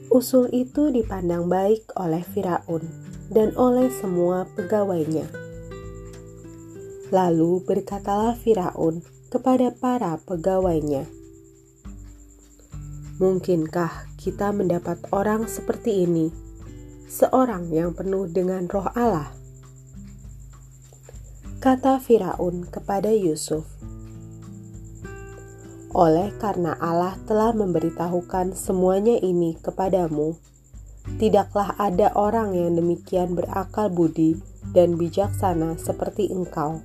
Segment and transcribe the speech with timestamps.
[0.09, 2.89] Usul itu dipandang baik oleh Firaun
[3.29, 5.29] dan oleh semua pegawainya.
[7.13, 11.21] Lalu berkatalah Firaun kepada para pegawainya,
[13.13, 16.33] Mungkinkah kita mendapat orang seperti ini,
[17.05, 19.29] seorang yang penuh dengan roh Allah?
[21.61, 23.69] Kata Firaun kepada Yusuf,
[25.93, 30.33] "Oleh karena Allah telah memberitahukan semuanya ini kepadamu,
[31.21, 34.41] tidaklah ada orang yang demikian berakal budi
[34.73, 36.81] dan bijaksana seperti engkau.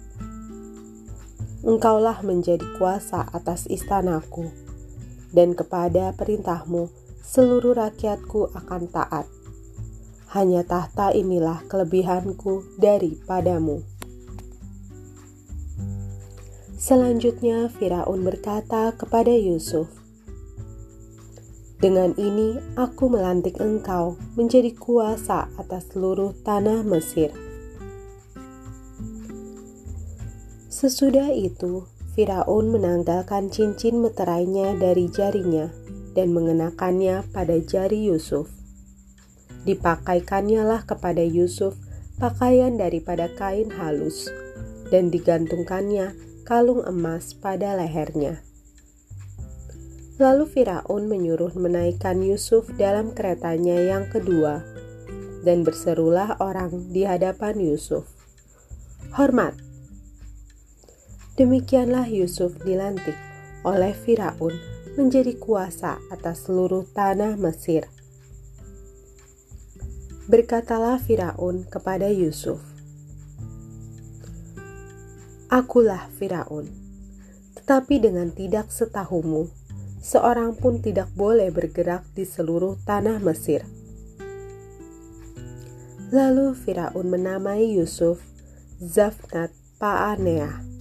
[1.65, 4.68] Engkaulah menjadi kuasa atas istanaku."
[5.33, 6.89] Dan kepada perintahmu
[7.25, 9.29] seluruh rakyatku akan taat.
[10.33, 13.85] Hanya tahta inilah kelebihanku daripadamu.
[16.79, 19.93] Selanjutnya Firaun berkata kepada Yusuf,
[21.79, 27.35] Dengan ini aku melantik engkau menjadi kuasa atas seluruh tanah Mesir.
[30.73, 35.71] Sesudah itu, Firaun menanggalkan cincin meterainya dari jarinya
[36.19, 38.51] dan mengenakannya pada jari Yusuf.
[39.63, 41.79] Dipakaikannya lah kepada Yusuf
[42.19, 44.27] pakaian daripada kain halus
[44.91, 48.43] dan digantungkannya kalung emas pada lehernya.
[50.19, 54.67] Lalu Firaun menyuruh menaikkan Yusuf dalam keretanya yang kedua,
[55.47, 58.11] dan berserulah orang di hadapan Yusuf,
[59.15, 59.68] "Hormat,
[61.39, 63.15] Demikianlah Yusuf dilantik
[63.63, 64.59] oleh Firaun
[64.99, 67.87] menjadi kuasa atas seluruh tanah Mesir.
[70.27, 72.59] Berkatalah Firaun kepada Yusuf,
[75.47, 76.75] Akulah Firaun,
[77.55, 79.47] tetapi dengan tidak setahumu,
[80.03, 83.63] seorang pun tidak boleh bergerak di seluruh tanah Mesir.
[86.11, 88.27] Lalu Firaun menamai Yusuf
[88.83, 90.78] Zafnat Paaneah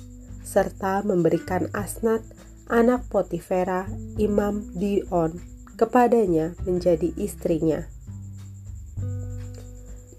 [0.48, 2.24] serta memberikan Asnat
[2.72, 5.44] anak Potifera Imam Dion
[5.76, 7.84] kepadanya menjadi istrinya.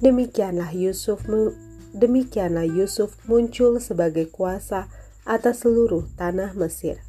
[0.04, 1.24] Demikianlah Yusuf
[1.96, 4.86] demikianlah Yusuf muncul sebagai kuasa
[5.24, 7.00] atas seluruh tanah Mesir.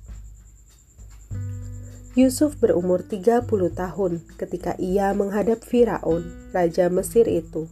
[2.17, 3.45] Yusuf berumur 30
[3.77, 7.69] tahun ketika ia menghadap Firaun, raja Mesir itu.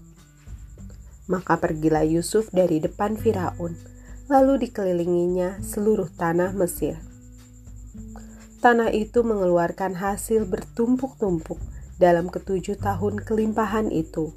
[1.25, 3.96] Maka pergilah Yusuf dari depan Firaun
[4.27, 6.99] lalu dikelilinginya seluruh tanah Mesir.
[8.59, 11.55] Tanah itu mengeluarkan hasil bertumpuk-tumpuk
[11.95, 14.35] dalam ketujuh tahun kelimpahan itu.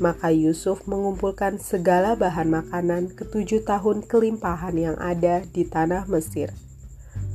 [0.00, 6.50] Maka Yusuf mengumpulkan segala bahan makanan ketujuh tahun kelimpahan yang ada di tanah Mesir,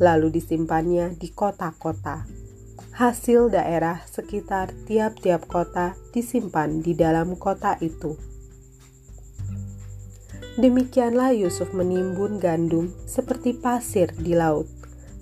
[0.01, 2.27] lalu disimpannya di kota-kota.
[2.99, 8.28] Hasil daerah sekitar tiap-tiap kota disimpan di dalam kota itu.
[10.59, 14.67] Demikianlah Yusuf menimbun gandum seperti pasir di laut,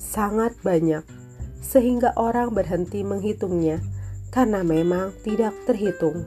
[0.02, 1.06] sangat banyak,
[1.62, 3.78] sehingga orang berhenti menghitungnya
[4.34, 6.26] karena memang tidak terhitung.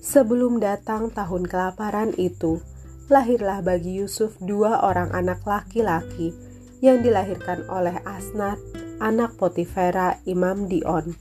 [0.00, 2.64] Sebelum datang tahun kelaparan itu,
[3.12, 6.32] lahirlah bagi Yusuf dua orang anak laki-laki
[6.80, 8.56] yang dilahirkan oleh Asnat,
[8.96, 11.12] anak Potifera Imam Dion.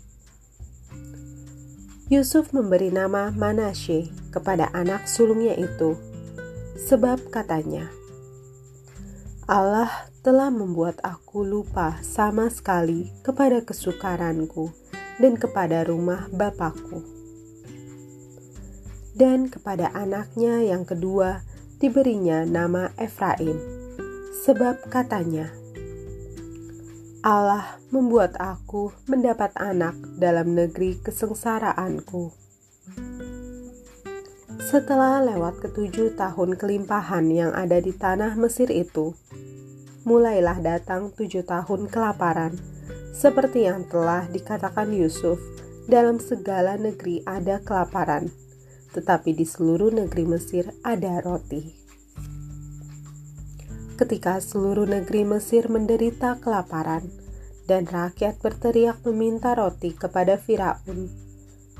[2.07, 5.97] Yusuf memberi nama Manasye kepada anak sulungnya itu,
[6.77, 7.89] sebab katanya,
[9.49, 9.89] Allah
[10.21, 14.69] telah membuat aku lupa sama sekali kepada kesukaranku
[15.17, 17.01] dan kepada rumah bapakku.
[19.17, 21.41] Dan kepada anaknya yang kedua
[21.81, 23.57] diberinya nama Efraim,
[24.45, 25.49] sebab katanya,
[27.25, 32.36] Allah membuat aku mendapat anak dalam negeri kesengsaraanku.
[34.67, 39.15] Setelah lewat ketujuh tahun kelimpahan yang ada di tanah Mesir itu,
[40.03, 42.59] mulailah datang tujuh tahun kelaparan,
[43.15, 45.39] seperti yang telah dikatakan Yusuf,
[45.87, 48.27] dalam segala negeri ada kelaparan,
[48.91, 51.71] tetapi di seluruh negeri Mesir ada roti.
[53.95, 57.07] Ketika seluruh negeri Mesir menderita kelaparan,
[57.71, 61.26] dan rakyat berteriak meminta roti kepada Firaun,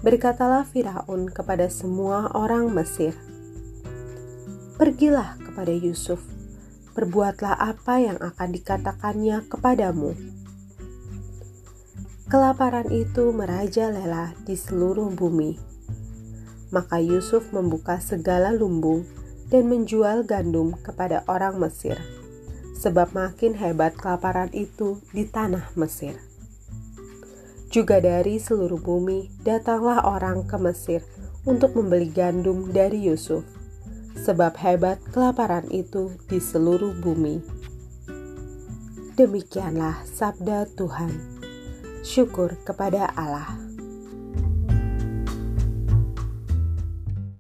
[0.06, 3.18] berkatalah Firaun kepada semua orang Mesir,
[4.78, 6.22] "Pergilah kepada Yusuf,
[6.98, 10.18] perbuatlah apa yang akan dikatakannya kepadamu.
[12.26, 15.62] Kelaparan itu merajalela di seluruh bumi.
[16.74, 19.06] Maka Yusuf membuka segala lumbung
[19.48, 21.96] dan menjual gandum kepada orang Mesir,
[22.76, 26.20] sebab makin hebat kelaparan itu di tanah Mesir.
[27.68, 31.04] Juga dari seluruh bumi datanglah orang ke Mesir
[31.44, 33.44] untuk membeli gandum dari Yusuf
[34.18, 37.40] sebab hebat kelaparan itu di seluruh bumi.
[39.14, 41.10] Demikianlah sabda Tuhan.
[42.02, 43.67] Syukur kepada Allah.